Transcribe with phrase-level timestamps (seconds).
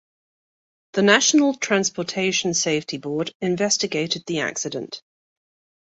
[0.93, 5.03] The National Transportation Safety Board investigated the accident.